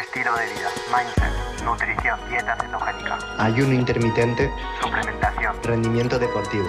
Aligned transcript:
estilo 0.00 0.34
de 0.36 0.46
vida, 0.46 0.70
mindset, 0.90 1.64
nutrición, 1.64 2.18
dieta 2.28 2.56
cetogénica, 2.56 3.18
ayuno 3.38 3.74
intermitente, 3.74 4.50
suplementación, 4.80 5.56
rendimiento 5.62 6.18
deportivo. 6.18 6.66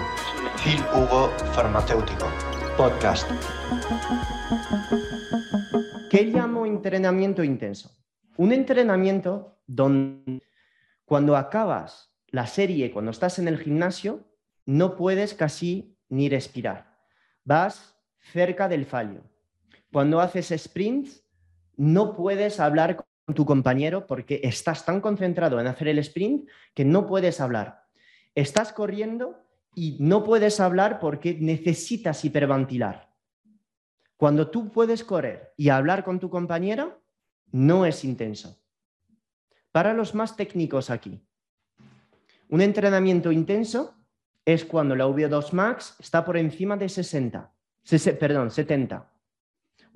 Phil 0.62 0.80
Hugo 0.94 1.30
Farmacéutico, 1.52 2.28
podcast. 2.76 3.28
¿Qué 6.10 6.24
llamo 6.24 6.66
entrenamiento 6.66 7.42
intenso? 7.42 7.90
Un 8.36 8.52
entrenamiento 8.52 9.58
donde 9.66 10.42
cuando 11.04 11.36
acabas 11.36 12.12
la 12.28 12.46
serie, 12.46 12.92
cuando 12.92 13.10
estás 13.10 13.38
en 13.38 13.48
el 13.48 13.58
gimnasio, 13.58 14.24
no 14.66 14.96
puedes 14.96 15.34
casi 15.34 15.98
ni 16.08 16.28
respirar. 16.28 16.96
Vas 17.44 17.96
cerca 18.32 18.68
del 18.68 18.86
fallo. 18.86 19.22
Cuando 19.92 20.20
haces 20.20 20.54
sprints, 20.56 21.24
no 21.76 22.16
puedes 22.16 22.60
hablar 22.60 22.96
con 22.96 23.06
tu 23.34 23.44
compañero 23.44 24.06
porque 24.06 24.40
estás 24.44 24.84
tan 24.84 25.00
concentrado 25.00 25.58
en 25.60 25.66
hacer 25.66 25.88
el 25.88 25.98
sprint 25.98 26.48
que 26.74 26.84
no 26.84 27.06
puedes 27.06 27.40
hablar. 27.40 27.84
Estás 28.34 28.72
corriendo 28.72 29.42
y 29.74 29.96
no 29.98 30.22
puedes 30.22 30.60
hablar 30.60 31.00
porque 31.00 31.34
necesitas 31.34 32.24
hiperventilar. 32.24 33.10
Cuando 34.16 34.48
tú 34.48 34.70
puedes 34.70 35.04
correr 35.04 35.52
y 35.56 35.68
hablar 35.68 36.04
con 36.04 36.20
tu 36.20 36.30
compañero, 36.30 37.02
no 37.50 37.84
es 37.84 38.04
intenso. 38.04 38.58
Para 39.72 39.92
los 39.92 40.14
más 40.14 40.36
técnicos 40.36 40.88
aquí, 40.88 41.20
un 42.48 42.60
entrenamiento 42.60 43.32
intenso 43.32 43.94
es 44.44 44.64
cuando 44.64 44.94
la 44.94 45.06
VO2 45.06 45.52
max 45.52 45.96
está 45.98 46.24
por 46.24 46.36
encima 46.36 46.76
de 46.76 46.88
60, 46.88 47.52
perdón, 48.18 48.50
70. 48.50 49.10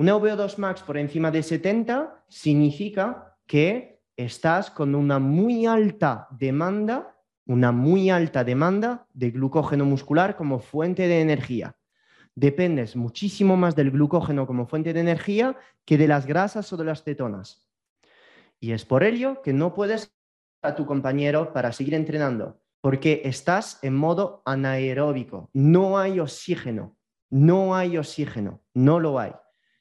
Una 0.00 0.16
VO2 0.16 0.56
max 0.56 0.82
por 0.82 0.96
encima 0.96 1.30
de 1.30 1.42
70 1.42 2.24
significa 2.26 3.36
que 3.46 4.00
estás 4.16 4.70
con 4.70 4.94
una 4.94 5.18
muy 5.18 5.66
alta 5.66 6.26
demanda, 6.30 7.18
una 7.44 7.70
muy 7.70 8.08
alta 8.08 8.42
demanda 8.42 9.06
de 9.12 9.30
glucógeno 9.30 9.84
muscular 9.84 10.36
como 10.38 10.58
fuente 10.58 11.06
de 11.06 11.20
energía. 11.20 11.76
Dependes 12.34 12.96
muchísimo 12.96 13.58
más 13.58 13.76
del 13.76 13.90
glucógeno 13.90 14.46
como 14.46 14.66
fuente 14.66 14.94
de 14.94 15.00
energía 15.00 15.58
que 15.84 15.98
de 15.98 16.08
las 16.08 16.24
grasas 16.24 16.72
o 16.72 16.78
de 16.78 16.84
las 16.84 17.02
cetonas. 17.02 17.68
Y 18.58 18.72
es 18.72 18.86
por 18.86 19.04
ello 19.04 19.42
que 19.42 19.52
no 19.52 19.74
puedes 19.74 20.14
a 20.62 20.76
tu 20.76 20.86
compañero 20.86 21.52
para 21.52 21.72
seguir 21.72 21.92
entrenando, 21.92 22.58
porque 22.80 23.20
estás 23.26 23.78
en 23.82 23.96
modo 23.96 24.40
anaeróbico, 24.46 25.50
no 25.52 25.98
hay 25.98 26.20
oxígeno, 26.20 26.96
no 27.28 27.74
hay 27.74 27.98
oxígeno, 27.98 28.62
no 28.72 28.98
lo 28.98 29.18
hay. 29.18 29.32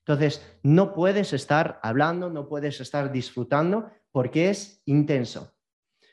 Entonces, 0.09 0.43
no 0.63 0.95
puedes 0.95 1.33
estar 1.33 1.79
hablando, 1.83 2.31
no 2.31 2.47
puedes 2.47 2.81
estar 2.81 3.11
disfrutando 3.11 3.91
porque 4.11 4.49
es 4.49 4.81
intenso. 4.85 5.53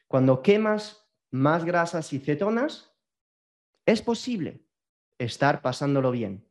Cuando 0.07 0.43
quemas 0.43 1.09
más 1.31 1.65
grasas 1.65 2.13
y 2.13 2.19
cetonas, 2.19 2.93
es 3.87 4.03
posible 4.03 4.67
estar 5.17 5.63
pasándolo 5.63 6.11
bien, 6.11 6.47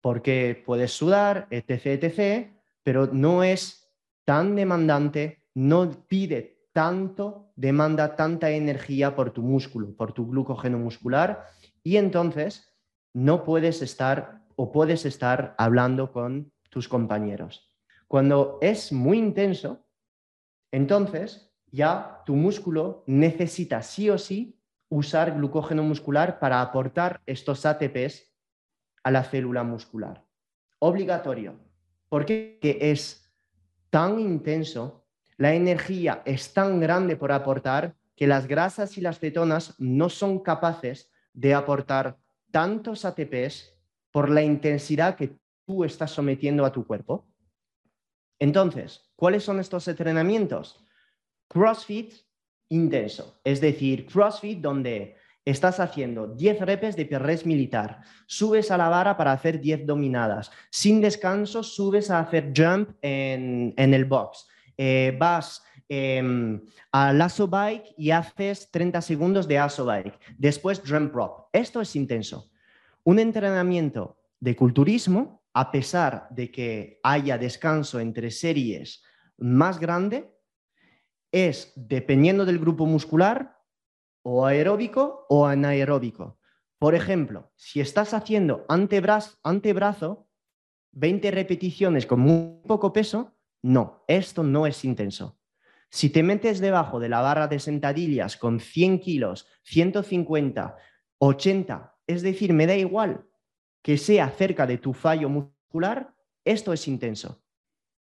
porque 0.00 0.60
puedes 0.66 0.90
sudar, 0.90 1.46
etc., 1.50 2.02
etc., 2.02 2.50
pero 2.82 3.06
no 3.06 3.44
es 3.44 3.88
tan 4.24 4.56
demandante, 4.56 5.44
no 5.54 5.88
pide 6.08 6.66
tanto, 6.72 7.52
demanda 7.54 8.16
tanta 8.16 8.50
energía 8.50 9.14
por 9.14 9.30
tu 9.30 9.42
músculo, 9.42 9.94
por 9.94 10.12
tu 10.12 10.26
glucógeno 10.26 10.78
muscular, 10.78 11.46
y 11.84 11.98
entonces 11.98 12.68
no 13.14 13.44
puedes 13.44 13.80
estar 13.80 14.42
o 14.56 14.72
puedes 14.72 15.06
estar 15.06 15.54
hablando 15.56 16.10
con 16.10 16.50
tus 16.70 16.88
compañeros. 16.88 17.70
Cuando 18.08 18.58
es 18.62 18.92
muy 18.92 19.18
intenso, 19.18 19.84
entonces 20.72 21.52
ya 21.70 22.22
tu 22.24 22.34
músculo 22.34 23.04
necesita 23.06 23.82
sí 23.82 24.08
o 24.08 24.18
sí 24.18 24.58
usar 24.88 25.34
glucógeno 25.34 25.82
muscular 25.82 26.38
para 26.38 26.60
aportar 26.60 27.20
estos 27.26 27.66
ATPs 27.66 28.32
a 29.02 29.10
la 29.10 29.22
célula 29.22 29.62
muscular. 29.62 30.24
Obligatorio, 30.78 31.60
porque 32.08 32.58
es 32.62 33.30
tan 33.90 34.18
intenso, 34.18 35.04
la 35.36 35.54
energía 35.54 36.22
es 36.24 36.52
tan 36.52 36.80
grande 36.80 37.16
por 37.16 37.32
aportar 37.32 37.96
que 38.16 38.26
las 38.26 38.46
grasas 38.46 38.98
y 38.98 39.00
las 39.00 39.18
cetonas 39.18 39.74
no 39.78 40.08
son 40.08 40.40
capaces 40.40 41.10
de 41.32 41.54
aportar 41.54 42.18
tantos 42.50 43.04
ATPs 43.04 43.72
por 44.10 44.28
la 44.28 44.42
intensidad 44.42 45.16
que 45.16 45.38
tú 45.70 45.84
estás 45.84 46.10
sometiendo 46.10 46.66
a 46.66 46.72
tu 46.72 46.84
cuerpo. 46.84 47.28
Entonces, 48.40 49.12
¿cuáles 49.14 49.44
son 49.44 49.60
estos 49.60 49.86
entrenamientos? 49.86 50.84
CrossFit 51.46 52.12
intenso, 52.70 53.40
es 53.44 53.60
decir, 53.60 54.06
CrossFit 54.06 54.58
donde 54.58 55.16
estás 55.44 55.78
haciendo 55.78 56.26
10 56.26 56.60
repes 56.62 56.96
de 56.96 57.06
press 57.06 57.46
militar, 57.46 58.00
subes 58.26 58.72
a 58.72 58.76
la 58.76 58.88
vara 58.88 59.16
para 59.16 59.30
hacer 59.30 59.60
10 59.60 59.86
dominadas, 59.86 60.50
sin 60.70 61.00
descanso 61.00 61.62
subes 61.62 62.10
a 62.10 62.18
hacer 62.18 62.52
jump 62.56 62.90
en, 63.00 63.74
el 63.76 64.04
box, 64.06 64.48
eh, 64.76 65.16
vas 65.20 65.62
em, 65.88 66.60
al 66.90 67.22
aso 67.22 67.46
bike 67.46 67.94
y 67.96 68.10
haces 68.10 68.72
30 68.72 69.02
segundos 69.02 69.46
de 69.46 69.58
aso 69.58 69.84
bike, 69.84 70.18
después 70.36 70.82
drum 70.82 71.10
prop. 71.10 71.48
Esto 71.52 71.80
es 71.80 71.94
intenso. 71.94 72.50
Un 73.04 73.20
entrenamiento 73.20 74.16
de 74.40 74.56
culturismo 74.56 75.39
a 75.52 75.72
pesar 75.72 76.28
de 76.30 76.50
que 76.50 77.00
haya 77.02 77.38
descanso 77.38 78.00
entre 78.00 78.30
series 78.30 79.02
más 79.38 79.80
grande, 79.80 80.34
es 81.32 81.72
dependiendo 81.76 82.44
del 82.44 82.58
grupo 82.58 82.86
muscular 82.86 83.58
o 84.22 84.46
aeróbico 84.46 85.26
o 85.28 85.46
anaeróbico. 85.46 86.38
Por 86.78 86.94
ejemplo, 86.94 87.52
si 87.56 87.80
estás 87.80 88.14
haciendo 88.14 88.64
antebrazo, 88.68 89.38
antebrazo 89.42 90.28
20 90.92 91.30
repeticiones 91.30 92.06
con 92.06 92.20
muy 92.20 92.62
poco 92.66 92.92
peso, 92.92 93.36
no, 93.62 94.04
esto 94.08 94.42
no 94.42 94.66
es 94.66 94.84
intenso. 94.84 95.38
Si 95.90 96.10
te 96.10 96.22
metes 96.22 96.60
debajo 96.60 97.00
de 97.00 97.08
la 97.08 97.20
barra 97.20 97.48
de 97.48 97.58
sentadillas 97.58 98.36
con 98.36 98.60
100 98.60 99.00
kilos, 99.00 99.46
150, 99.64 100.76
80, 101.18 101.96
es 102.06 102.22
decir, 102.22 102.52
me 102.52 102.66
da 102.66 102.76
igual, 102.76 103.26
que 103.82 103.98
sea 103.98 104.28
cerca 104.30 104.66
de 104.66 104.78
tu 104.78 104.92
fallo 104.92 105.28
muscular, 105.28 106.14
esto 106.44 106.72
es 106.72 106.86
intenso. 106.88 107.42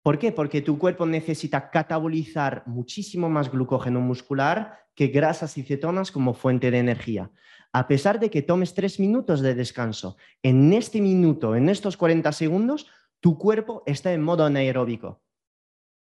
¿Por 0.02 0.20
qué? 0.20 0.32
Porque 0.32 0.62
tu 0.62 0.78
cuerpo 0.78 1.06
necesita 1.06 1.70
catabolizar 1.70 2.64
muchísimo 2.66 3.30
más 3.30 3.50
glucógeno 3.50 4.02
muscular 4.02 4.80
que 4.96 5.08
grasas 5.08 5.58
y 5.58 5.64
cetonas 5.64 6.12
como 6.12 6.34
fuente 6.34 6.72
de 6.72 6.80
energía. 6.80 7.32
A 7.72 7.88
pesar 7.88 8.20
de 8.20 8.30
que 8.30 8.42
tomes 8.42 8.74
tres 8.74 9.00
minutos 9.00 9.42
de 9.42 9.56
descanso, 9.56 10.18
en 10.44 10.74
este 10.74 11.02
minuto, 11.02 11.56
en 11.56 11.70
estos 11.70 11.96
40 11.98 12.32
segundos, 12.34 12.88
tu 13.20 13.38
cuerpo 13.38 13.84
está 13.86 14.12
en 14.14 14.22
modo 14.22 14.46
anaeróbico. 14.46 15.24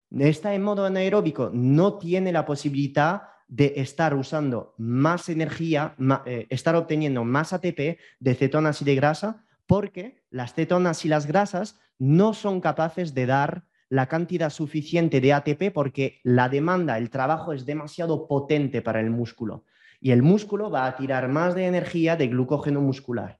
Está 0.10 0.56
en 0.56 0.64
modo 0.64 0.86
anaeróbico, 0.86 1.52
no 1.54 1.98
tiene 2.00 2.32
la 2.32 2.46
posibilidad 2.46 3.33
de 3.48 3.74
estar 3.78 4.14
usando 4.14 4.74
más 4.78 5.30
energía, 5.30 5.96
eh, 6.26 6.48
estar 6.50 6.76
obteniendo 6.76 7.24
más 7.24 7.54
ATP 7.54 7.98
de 8.20 8.36
cetonas 8.36 8.82
y 8.82 8.86
de 8.86 8.96
grasa, 8.96 9.46
porque 9.68 10.24
las 10.30 10.54
cetonas 10.54 11.06
y 11.06 11.10
las 11.10 11.26
grasas 11.26 11.80
no 12.00 12.34
son 12.34 12.62
capaces 12.62 13.14
de 13.14 13.26
dar 13.26 13.66
la 13.90 14.08
cantidad 14.08 14.50
suficiente 14.50 15.22
de 15.22 15.34
ATP 15.34 15.72
porque 15.74 16.20
la 16.24 16.50
demanda, 16.50 16.98
el 16.98 17.10
trabajo 17.10 17.54
es 17.54 17.66
demasiado 17.66 18.28
potente 18.28 18.82
para 18.82 19.00
el 19.00 19.12
músculo 19.12 19.66
y 20.04 20.12
el 20.12 20.22
músculo 20.22 20.70
va 20.70 20.86
a 20.86 20.96
tirar 20.98 21.30
más 21.30 21.56
de 21.56 21.66
energía 21.66 22.18
de 22.18 22.28
glucógeno 22.28 22.82
muscular. 22.82 23.40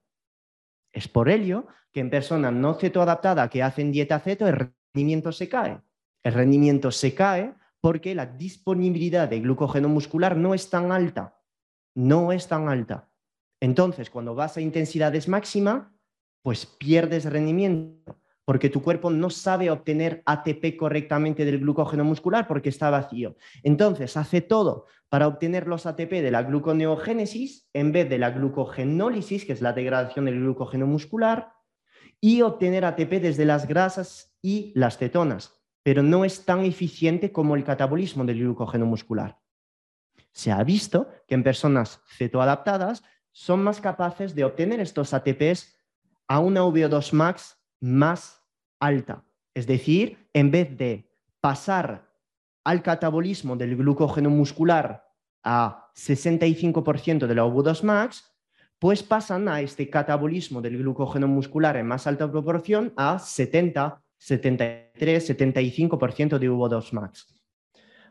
Es 0.94 1.10
por 1.10 1.30
ello 1.30 1.68
que 1.92 2.00
en 2.00 2.10
personas 2.10 2.54
no 2.54 2.76
cetoadaptadas 2.76 3.50
que 3.50 3.62
hacen 3.62 3.92
dieta 3.92 4.20
ceto 4.20 4.48
el 4.48 4.72
rendimiento 4.94 5.34
se 5.34 5.50
cae. 5.50 5.82
El 6.24 6.34
rendimiento 6.34 6.90
se 6.92 7.14
cae 7.14 7.54
porque 7.84 8.16
la 8.16 8.26
disponibilidad 8.26 9.28
de 9.28 9.42
glucógeno 9.42 9.90
muscular 9.90 10.38
no 10.38 10.54
es 10.54 10.70
tan 10.70 10.94
alta. 10.94 11.38
No 11.94 12.32
es 12.32 12.48
tan 12.48 12.70
alta. 12.70 13.10
Entonces, 13.60 14.10
cuando 14.10 14.34
vas 14.34 14.56
a 14.56 14.62
intensidades 14.62 15.28
máximas, 15.28 15.88
pues 16.42 16.66
pierdes 16.66 17.26
rendimiento 17.26 18.22
porque 18.46 18.70
tu 18.70 18.82
cuerpo 18.82 19.10
no 19.10 19.30
sabe 19.30 19.70
obtener 19.70 20.24
ATP 20.26 20.78
correctamente 20.78 21.44
del 21.44 21.60
glucógeno 21.60 22.06
muscular 22.06 22.48
porque 22.48 22.70
está 22.70 22.90
vacío. 22.90 23.36
Entonces, 23.64 24.16
hace 24.16 24.40
todo 24.40 24.86
para 25.10 25.28
obtener 25.28 25.68
los 25.68 25.86
ATP 25.86 26.10
de 26.10 26.32
la 26.32 26.44
gluconeogénesis 26.44 27.70
en 27.74 27.92
vez 27.92 28.10
de 28.10 28.18
la 28.18 28.32
glucogenólisis, 28.32 29.44
que 29.44 29.52
es 29.52 29.62
la 29.62 29.74
degradación 29.74 30.24
del 30.24 30.40
glucógeno 30.40 30.88
muscular, 30.88 31.52
y 32.22 32.44
obtener 32.44 32.86
ATP 32.86 33.20
desde 33.22 33.44
las 33.44 33.68
grasas 33.68 34.38
y 34.42 34.72
las 34.74 34.98
cetonas 34.98 35.63
pero 35.84 36.02
no 36.02 36.26
es 36.26 36.46
tan 36.46 36.62
eficiente 36.62 37.32
como 37.32 37.56
el 37.56 37.64
catabolismo 37.64 38.26
del 38.26 38.40
glucógeno 38.40 38.86
muscular. 38.86 39.40
Se 40.32 40.52
ha 40.52 40.64
visto 40.64 41.10
que 41.28 41.36
en 41.36 41.44
personas 41.44 42.02
cetoadaptadas 42.18 43.04
son 43.32 43.64
más 43.64 43.82
capaces 43.82 44.34
de 44.34 44.46
obtener 44.46 44.80
estos 44.80 45.14
ATPs 45.14 45.76
a 46.28 46.40
una 46.40 46.62
VO2 46.62 47.14
max 47.14 47.58
más 47.80 48.42
alta. 48.80 49.26
Es 49.54 49.68
decir, 49.68 50.30
en 50.34 50.52
vez 50.52 50.76
de 50.78 51.12
pasar 51.42 52.10
al 52.64 52.82
catabolismo 52.82 53.56
del 53.56 53.76
glucógeno 53.76 54.30
muscular 54.30 55.06
a 55.44 55.92
65% 55.96 57.28
de 57.28 57.36
la 57.36 57.44
OV2 57.44 57.84
max, 57.84 58.34
pues 58.80 59.04
pasan 59.04 59.48
a 59.48 59.62
este 59.62 59.90
catabolismo 59.90 60.62
del 60.62 60.78
glucógeno 60.78 61.28
muscular 61.28 61.78
en 61.78 61.88
más 61.88 62.08
alta 62.08 62.30
proporción 62.32 62.94
a 62.98 63.20
70, 63.20 64.03
73, 64.24 65.38
75% 65.38 66.40
de 66.40 66.50
OV2 66.50 66.94
max. 66.94 67.28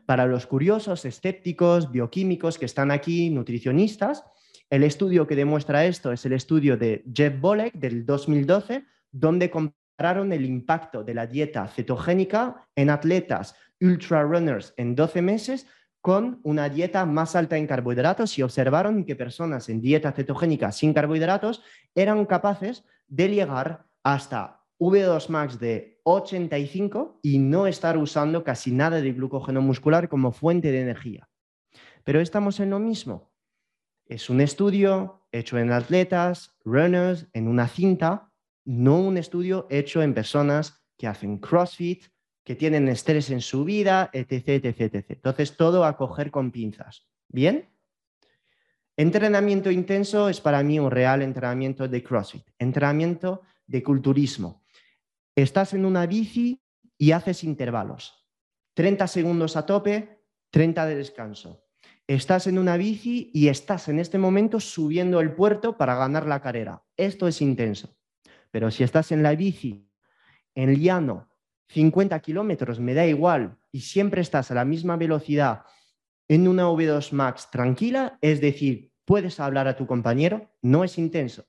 Para 0.05 0.27
los 0.27 0.45
curiosos, 0.45 1.05
escépticos, 1.05 1.91
bioquímicos 1.91 2.59
que 2.59 2.65
están 2.65 2.91
aquí, 2.91 3.31
nutricionistas, 3.31 4.23
el 4.69 4.83
estudio 4.83 5.25
que 5.25 5.35
demuestra 5.35 5.85
esto 5.85 6.11
es 6.11 6.23
el 6.25 6.33
estudio 6.33 6.77
de 6.77 7.03
Jeff 7.11 7.39
Bolek 7.39 7.73
del 7.73 8.05
2012, 8.05 8.85
donde 9.11 9.49
compararon 9.49 10.31
el 10.33 10.45
impacto 10.45 11.03
de 11.03 11.15
la 11.15 11.25
dieta 11.25 11.67
cetogénica 11.67 12.67
en 12.75 12.91
atletas 12.91 13.55
ultra 13.81 14.21
runners 14.21 14.75
en 14.77 14.95
12 14.95 15.21
meses 15.23 15.67
con 15.99 16.41
una 16.43 16.69
dieta 16.69 17.05
más 17.05 17.35
alta 17.35 17.57
en 17.57 17.65
carbohidratos 17.65 18.37
y 18.37 18.43
observaron 18.43 19.03
que 19.05 19.15
personas 19.15 19.67
en 19.69 19.81
dieta 19.81 20.11
cetogénica 20.11 20.71
sin 20.71 20.93
carbohidratos 20.93 21.63
eran 21.95 22.25
capaces 22.25 22.83
de 23.07 23.29
llegar 23.29 23.85
hasta 24.03 24.62
V2 24.79 25.29
max 25.29 25.59
de 25.59 25.99
85 26.03 27.19
y 27.21 27.39
no 27.39 27.67
estar 27.67 27.97
usando 27.97 28.43
casi 28.43 28.71
nada 28.71 29.01
de 29.01 29.13
glucógeno 29.13 29.61
muscular 29.61 30.09
como 30.09 30.31
fuente 30.31 30.71
de 30.71 30.81
energía. 30.81 31.29
Pero 32.03 32.19
estamos 32.19 32.59
en 32.59 32.69
lo 32.69 32.79
mismo. 32.79 33.31
Es 34.05 34.29
un 34.29 34.41
estudio 34.41 35.27
hecho 35.31 35.57
en 35.57 35.71
atletas, 35.71 36.55
runners, 36.63 37.27
en 37.33 37.47
una 37.47 37.67
cinta, 37.67 38.31
no 38.65 38.99
un 38.99 39.17
estudio 39.17 39.67
hecho 39.69 40.01
en 40.01 40.13
personas 40.13 40.85
que 40.97 41.07
hacen 41.07 41.37
CrossFit, 41.37 42.05
que 42.43 42.55
tienen 42.55 42.89
estrés 42.89 43.29
en 43.29 43.41
su 43.41 43.63
vida, 43.63 44.09
etc, 44.13 44.65
etc. 44.65 45.05
Entonces, 45.09 45.55
todo 45.55 45.85
a 45.85 45.95
coger 45.95 46.29
con 46.29 46.51
pinzas. 46.51 47.07
¿Bien? 47.29 47.69
Entrenamiento 48.95 49.71
intenso 49.71 50.29
es 50.29 50.39
para 50.39 50.61
mí 50.61 50.77
un 50.77 50.91
real 50.91 51.21
entrenamiento 51.21 51.87
de 51.87 52.03
CrossFit, 52.03 52.45
entrenamiento 52.59 53.41
de 53.65 53.81
culturismo. 53.81 54.62
Estás 55.35 55.73
en 55.73 55.85
una 55.85 56.05
bici 56.05 56.63
y 56.97 57.11
haces 57.11 57.43
intervalos. 57.43 58.27
30 58.75 59.07
segundos 59.07 59.57
a 59.57 59.65
tope, 59.65 60.23
30 60.51 60.85
de 60.85 60.95
descanso. 60.95 61.65
Estás 62.05 62.45
en 62.45 62.59
una 62.59 62.77
bici 62.77 63.31
y 63.33 63.47
estás 63.47 63.87
en 63.87 63.97
este 63.97 64.19
momento 64.19 64.59
subiendo 64.59 65.19
el 65.19 65.33
puerto 65.33 65.75
para 65.75 65.95
ganar 65.95 66.27
la 66.27 66.41
carrera. 66.41 66.83
Esto 66.97 67.27
es 67.27 67.41
intenso. 67.41 67.97
Pero 68.51 68.69
si 68.69 68.83
estás 68.83 69.11
en 69.11 69.23
la 69.23 69.33
bici, 69.35 69.89
en 70.53 70.75
llano, 70.75 71.29
50 71.69 72.19
kilómetros, 72.19 72.79
me 72.79 72.93
da 72.93 73.07
igual, 73.07 73.57
y 73.71 73.81
siempre 73.81 74.21
estás 74.21 74.51
a 74.51 74.53
la 74.53 74.65
misma 74.65 74.97
velocidad 74.97 75.63
en 76.27 76.47
una 76.47 76.69
V2 76.69 77.11
Max 77.11 77.49
tranquila, 77.49 78.19
es 78.21 78.39
decir, 78.39 78.93
puedes 79.05 79.39
hablar 79.39 79.67
a 79.67 79.75
tu 79.75 79.87
compañero, 79.87 80.51
no 80.61 80.83
es 80.83 80.99
intenso. 80.99 81.45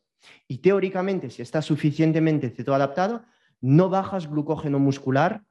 Y 0.48 0.58
teóricamente, 0.58 1.28
si 1.28 1.42
estás 1.42 1.66
suficientemente 1.66 2.48
cetoadaptado, 2.48 3.24
no 3.64 3.88
bajas 3.88 4.28
glucógeno 4.28 4.78
muscular 4.78 5.42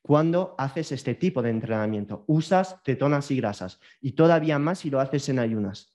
cuando 0.00 0.54
haces 0.56 0.90
este 0.90 1.14
tipo 1.14 1.42
de 1.42 1.50
entrenamiento. 1.50 2.24
Usas 2.26 2.76
cetonas 2.82 3.30
y 3.30 3.36
grasas 3.36 3.78
y 4.00 4.12
todavía 4.12 4.58
más 4.58 4.78
si 4.78 4.88
lo 4.88 5.00
haces 5.00 5.28
en 5.28 5.38
ayunas. 5.38 5.94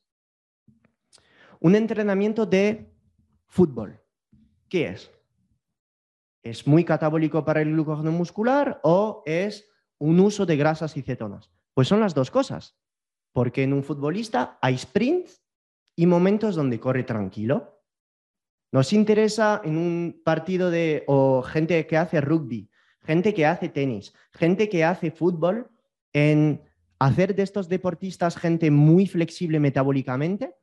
Un 1.59 1.73
entrenamiento 1.73 2.45
de 2.45 2.93
fútbol. 3.47 3.99
¿Qué 4.69 4.89
es? 4.89 5.09
¿Es 6.43 6.67
muy 6.67 6.85
catabólico 6.85 7.43
para 7.43 7.63
el 7.63 7.71
glucógeno 7.71 8.11
muscular 8.11 8.79
o 8.83 9.23
es 9.25 9.67
un 9.97 10.19
uso 10.19 10.45
de 10.45 10.57
grasas 10.57 10.95
y 10.95 11.01
cetonas? 11.01 11.49
Pues 11.73 11.87
son 11.87 12.01
las 12.01 12.13
dos 12.13 12.29
cosas, 12.29 12.77
porque 13.31 13.63
en 13.63 13.73
un 13.73 13.83
futbolista 13.83 14.59
hay 14.61 14.77
sprints 14.77 15.41
y 15.95 16.05
momentos 16.05 16.53
donde 16.53 16.79
corre 16.79 17.03
tranquilo. 17.03 17.72
Nos 18.73 18.91
interesa 18.91 19.61
en 19.63 19.77
un 19.77 20.21
partido 20.25 20.71
de 20.71 21.03
o 21.05 21.43
gente 21.43 21.85
que 21.85 21.95
hace 21.95 22.19
rugby, 22.19 22.71
gente 23.03 23.31
que 23.31 23.45
hace 23.45 23.69
tenis, 23.69 24.15
gente 24.31 24.67
que 24.67 24.83
hace 24.83 25.11
fútbol, 25.11 25.69
en 26.11 26.59
hacer 26.97 27.35
de 27.35 27.43
estos 27.43 27.69
deportistas 27.69 28.35
gente 28.35 28.71
muy 28.71 29.05
flexible 29.05 29.59
metabólicamente, 29.59 30.55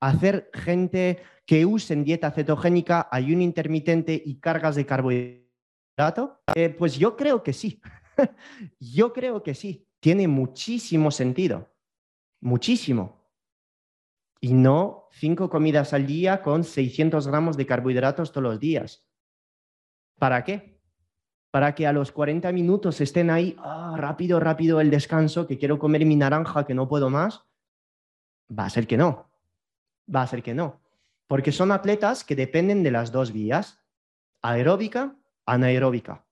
hacer 0.00 0.48
gente 0.54 1.18
que 1.44 1.66
usen 1.66 2.04
dieta 2.04 2.30
cetogénica, 2.30 3.06
ayuno 3.12 3.42
intermitente 3.42 4.22
y 4.24 4.40
cargas 4.40 4.74
de 4.74 4.86
carbohidrato? 4.86 6.40
Eh, 6.54 6.70
pues 6.70 6.96
yo 6.96 7.18
creo 7.18 7.42
que 7.42 7.52
sí. 7.52 7.82
yo 8.80 9.12
creo 9.12 9.42
que 9.42 9.54
sí. 9.54 9.86
Tiene 10.00 10.26
muchísimo 10.26 11.10
sentido. 11.10 11.68
Muchísimo. 12.40 13.21
Y 14.42 14.52
no 14.52 15.08
cinco 15.12 15.48
comidas 15.48 15.94
al 15.94 16.06
día 16.06 16.42
con 16.42 16.64
600 16.64 17.26
gramos 17.28 17.56
de 17.56 17.64
carbohidratos 17.64 18.32
todos 18.32 18.42
los 18.42 18.60
días. 18.60 19.06
¿Para 20.18 20.44
qué? 20.44 20.78
Para 21.50 21.74
que 21.74 21.86
a 21.86 21.94
los 21.94 22.12
40 22.12 22.52
minutos 22.52 23.00
estén 23.00 23.30
ahí, 23.30 23.56
ah, 23.58 23.94
rápido, 23.96 24.38
rápido 24.40 24.82
el 24.82 24.90
descanso, 24.90 25.46
que 25.46 25.56
quiero 25.56 25.78
comer 25.78 26.04
mi 26.04 26.16
naranja, 26.16 26.66
que 26.66 26.74
no 26.74 26.86
puedo 26.86 27.08
más. 27.08 27.44
Va 28.50 28.66
a 28.66 28.70
ser 28.70 28.86
que 28.86 28.98
no. 28.98 29.30
Va 30.14 30.20
a 30.20 30.26
ser 30.26 30.42
que 30.42 30.52
no 30.52 30.82
porque 31.32 31.50
son 31.50 31.72
atletas 31.72 32.24
que 32.24 32.36
dependen 32.36 32.82
de 32.82 32.90
las 32.90 33.10
dos 33.10 33.32
vías, 33.32 33.82
aeróbica, 34.42 35.16
anaeróbica. 35.46 36.26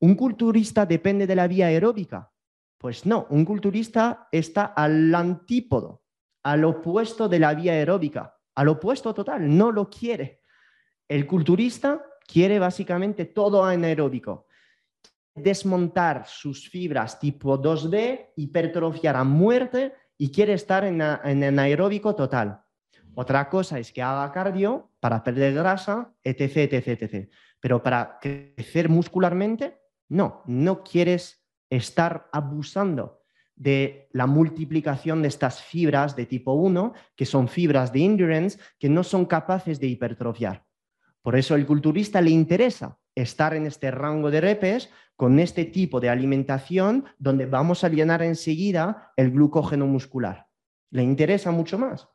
¿Un 0.00 0.16
culturista 0.16 0.84
depende 0.84 1.26
de 1.26 1.34
la 1.34 1.48
vía 1.48 1.68
aeróbica? 1.68 2.30
Pues 2.76 3.06
no, 3.06 3.26
un 3.30 3.46
culturista 3.46 4.28
está 4.30 4.66
al 4.66 5.14
antípodo, 5.14 6.03
al 6.44 6.64
opuesto 6.64 7.28
de 7.28 7.38
la 7.40 7.54
vía 7.54 7.72
aeróbica, 7.72 8.38
al 8.54 8.68
opuesto 8.68 9.12
total, 9.12 9.56
no 9.56 9.72
lo 9.72 9.90
quiere. 9.90 10.42
El 11.08 11.26
culturista 11.26 12.04
quiere 12.26 12.58
básicamente 12.58 13.24
todo 13.24 13.64
anaeróbico, 13.64 14.46
desmontar 15.34 16.26
sus 16.26 16.68
fibras 16.68 17.18
tipo 17.18 17.60
2D, 17.60 18.32
hipertrofiar 18.36 19.16
a 19.16 19.24
muerte 19.24 19.94
y 20.16 20.30
quiere 20.30 20.52
estar 20.52 20.84
en, 20.84 21.02
anaeróbico 21.02 22.14
total. 22.14 22.60
Otra 23.14 23.48
cosa 23.48 23.78
es 23.78 23.92
que 23.92 24.02
haga 24.02 24.30
cardio 24.32 24.90
para 25.00 25.22
perder 25.24 25.54
grasa, 25.54 26.12
etc, 26.22 26.72
etc, 26.72 27.02
etc. 27.02 27.30
Pero 27.60 27.82
para 27.82 28.18
crecer 28.20 28.88
muscularmente, 28.88 29.78
no, 30.08 30.42
no 30.46 30.82
quieres 30.82 31.42
estar 31.70 32.28
abusando 32.32 33.23
de 33.56 34.08
la 34.12 34.26
multiplicación 34.26 35.22
de 35.22 35.28
estas 35.28 35.62
fibras 35.62 36.16
de 36.16 36.26
tipo 36.26 36.52
1, 36.54 36.92
que 37.16 37.26
son 37.26 37.48
fibras 37.48 37.92
de 37.92 38.04
endurance, 38.04 38.58
que 38.78 38.88
no 38.88 39.04
son 39.04 39.26
capaces 39.26 39.80
de 39.80 39.86
hipertrofiar. 39.86 40.64
Por 41.22 41.36
eso 41.36 41.54
el 41.54 41.66
culturista 41.66 42.20
le 42.20 42.30
interesa 42.30 42.98
estar 43.14 43.54
en 43.54 43.66
este 43.66 43.90
rango 43.90 44.30
de 44.30 44.40
repes 44.40 44.90
con 45.16 45.38
este 45.38 45.64
tipo 45.64 46.00
de 46.00 46.10
alimentación 46.10 47.04
donde 47.18 47.46
vamos 47.46 47.84
a 47.84 47.88
llenar 47.88 48.22
enseguida 48.22 49.12
el 49.16 49.30
glucógeno 49.30 49.86
muscular. 49.86 50.48
Le 50.90 51.02
interesa 51.02 51.50
mucho 51.50 51.78
más. 51.78 52.08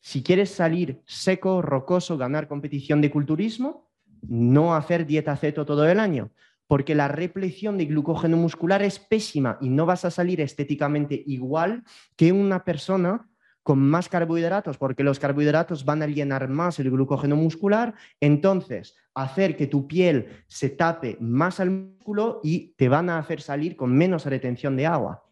Si 0.00 0.22
quieres 0.22 0.50
salir 0.50 1.02
seco, 1.06 1.62
rocoso, 1.62 2.16
ganar 2.16 2.48
competición 2.48 3.00
de 3.00 3.10
culturismo, 3.10 3.90
no 4.22 4.74
hacer 4.74 5.06
dieta 5.06 5.36
ceto 5.36 5.64
todo 5.64 5.88
el 5.88 5.98
año, 5.98 6.30
porque 6.70 6.94
la 6.94 7.08
repleción 7.08 7.78
de 7.78 7.86
glucógeno 7.86 8.36
muscular 8.36 8.80
es 8.80 9.00
pésima 9.00 9.58
y 9.60 9.68
no 9.68 9.86
vas 9.86 10.04
a 10.04 10.10
salir 10.12 10.40
estéticamente 10.40 11.20
igual 11.26 11.82
que 12.14 12.30
una 12.30 12.62
persona 12.62 13.28
con 13.64 13.80
más 13.80 14.08
carbohidratos, 14.08 14.78
porque 14.78 15.02
los 15.02 15.18
carbohidratos 15.18 15.84
van 15.84 16.04
a 16.04 16.06
llenar 16.06 16.48
más 16.48 16.78
el 16.78 16.92
glucógeno 16.92 17.34
muscular, 17.34 17.96
entonces 18.20 18.94
hacer 19.14 19.56
que 19.56 19.66
tu 19.66 19.88
piel 19.88 20.44
se 20.46 20.70
tape 20.70 21.16
más 21.18 21.58
al 21.58 21.72
músculo 21.72 22.38
y 22.44 22.68
te 22.76 22.88
van 22.88 23.10
a 23.10 23.18
hacer 23.18 23.40
salir 23.40 23.74
con 23.74 23.92
menos 23.92 24.24
retención 24.26 24.76
de 24.76 24.86
agua. 24.86 25.28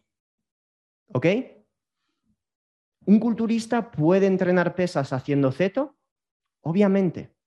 ¿Ok? 1.13 1.25
¿Un 3.05 3.17
culturista 3.17 3.91
puede 3.91 4.27
entrenar 4.27 4.75
pesas 4.75 5.13
haciendo 5.13 5.53
ceto? 5.53 5.95
Obviamente. 6.59 7.38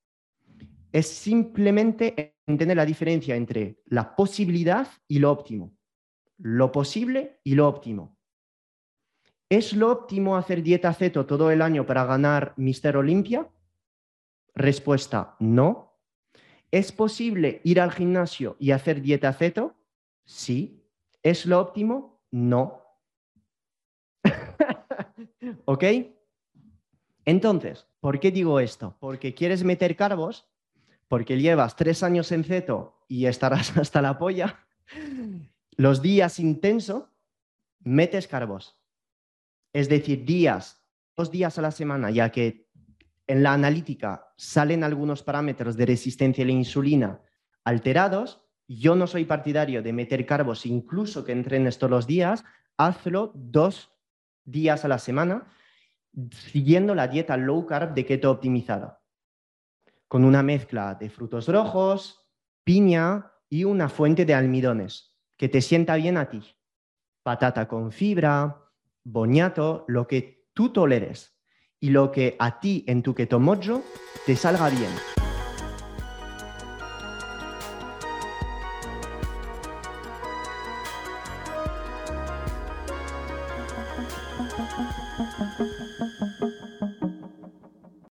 Es 0.93 1.09
simplemente 1.09 2.37
entender 2.47 2.77
la 2.77 2.85
diferencia 2.85 3.35
entre 3.35 3.81
la 3.87 4.15
posibilidad 4.15 4.87
y 5.09 5.19
lo 5.19 5.33
óptimo. 5.33 5.75
Lo 6.39 6.71
posible 6.71 7.41
y 7.45 7.55
lo 7.55 7.67
óptimo. 7.67 8.19
¿Es 9.49 9.73
lo 9.73 9.91
óptimo 9.91 10.37
hacer 10.37 10.63
dieta 10.63 10.93
ceto 10.93 11.27
todo 11.27 11.51
el 11.51 11.63
año 11.63 11.87
para 11.87 12.05
ganar 12.05 12.55
Mister 12.57 12.97
Olimpia? 12.97 13.51
Respuesta, 14.55 15.37
no. 15.41 15.99
¿Es 16.71 16.93
posible 16.93 17.61
ir 17.65 17.81
al 17.81 17.93
gimnasio 17.93 18.57
y 18.59 18.71
hacer 18.71 19.03
dieta 19.03 19.33
ceto? 19.33 19.77
Sí. 20.25 20.83
¿Es 21.23 21.47
lo 21.47 21.61
óptimo? 21.61 22.23
No. 22.31 22.83
¿Ok? 25.67 25.85
Entonces, 27.25 27.87
¿por 28.01 28.19
qué 28.19 28.31
digo 28.31 28.59
esto? 28.59 28.97
Porque 28.99 29.35
quieres 29.35 29.65
meter 29.65 29.97
carbos, 29.97 30.52
porque 31.13 31.39
llevas 31.39 31.77
tres 31.77 32.03
años 32.03 32.33
en 32.33 32.43
ceto 32.43 33.05
y 33.07 33.27
estarás 33.27 33.77
hasta 33.77 34.01
la 34.01 34.17
polla, 34.17 34.65
Los 35.77 36.01
días 36.01 36.39
intensos, 36.39 37.05
metes 37.81 38.27
carbos. 38.27 38.81
Es 39.75 39.91
decir, 39.91 40.25
días, 40.25 40.83
dos 41.15 41.31
días 41.31 41.59
a 41.59 41.61
la 41.61 41.71
semana, 41.71 42.11
ya 42.11 42.33
que 42.33 42.67
en 43.27 43.43
la 43.43 43.53
analítica 43.53 44.33
salen 44.39 44.85
algunos 44.85 45.23
parámetros 45.23 45.77
de 45.77 45.85
resistencia 45.85 46.45
a 46.45 46.47
la 46.47 46.53
insulina 46.53 47.21
alterados, 47.63 48.41
yo 48.67 48.97
no 48.97 49.07
soy 49.07 49.27
partidario 49.27 49.83
de 49.83 49.93
meter 49.93 50.25
carbos, 50.25 50.65
incluso 50.65 51.27
que 51.27 51.33
entrenes 51.33 51.77
todos 51.77 51.91
los 51.91 52.07
días, 52.07 52.43
hazlo 52.79 53.33
dos 53.35 53.93
días 54.47 54.87
a 54.87 54.89
la 54.89 54.99
semana, 54.99 55.47
siguiendo 56.31 56.95
la 56.95 57.07
dieta 57.07 57.37
low 57.37 57.67
carb 57.67 57.93
de 57.93 58.07
keto 58.07 58.31
optimizada, 58.31 59.02
con 60.13 60.27
una 60.27 60.43
mezcla 60.43 60.95
de 60.95 61.09
frutos 61.09 61.49
rojos, 61.49 62.29
piña 62.65 63.33
y 63.49 63.65
una 63.65 63.89
fuente 63.89 64.27
de 64.27 64.35
almidones 64.35 65.17
que 65.39 65.49
te 65.49 65.63
sienta 65.63 65.97
bien 65.97 66.19
a 66.19 66.29
ti. 66.29 66.43
Patata 67.23 67.67
con 67.67 67.93
fibra, 67.93 68.63
boñato, 69.05 69.87
lo 69.89 70.07
que 70.07 70.51
tú 70.53 70.69
toleres 70.69 71.41
y 71.81 71.89
lo 71.89 72.13
que 72.13 72.37
a 72.39 72.61
ti 72.61 72.85
en 72.87 73.03
tu 73.03 73.15
keto 73.15 73.41
mojo 73.41 73.83
te 74.27 74.37
salga 74.37 74.69
bien. 74.69 75.22